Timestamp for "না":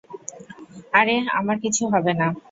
2.13-2.27